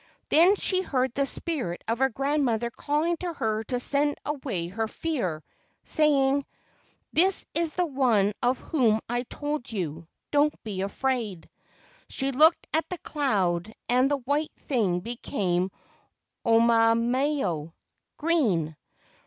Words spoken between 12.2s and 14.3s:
looked at the cloud, and the